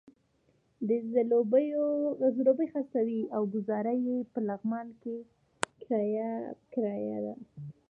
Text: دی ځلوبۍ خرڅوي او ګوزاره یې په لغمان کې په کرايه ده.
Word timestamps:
دی 0.87 0.97
ځلوبۍ 2.37 2.67
خرڅوي 2.73 3.21
او 3.35 3.41
ګوزاره 3.53 3.93
یې 4.05 4.17
په 4.33 4.39
لغمان 4.49 4.87
کې 5.01 5.15
په 5.87 5.97
کرايه 6.73 7.19
ده. 7.25 7.33